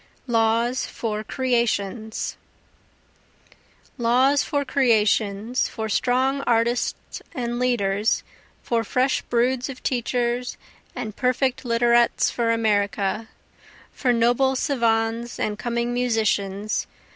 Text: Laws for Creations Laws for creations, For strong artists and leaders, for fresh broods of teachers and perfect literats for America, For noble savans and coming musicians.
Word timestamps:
Laws 0.25 0.87
for 0.87 1.23
Creations 1.23 2.35
Laws 3.99 4.43
for 4.43 4.65
creations, 4.65 5.67
For 5.67 5.89
strong 5.89 6.41
artists 6.47 7.21
and 7.35 7.59
leaders, 7.59 8.23
for 8.63 8.83
fresh 8.83 9.21
broods 9.21 9.69
of 9.69 9.83
teachers 9.83 10.57
and 10.95 11.15
perfect 11.15 11.61
literats 11.65 12.31
for 12.31 12.49
America, 12.49 13.29
For 13.93 14.11
noble 14.11 14.55
savans 14.55 15.39
and 15.39 15.59
coming 15.59 15.93
musicians. 15.93 16.87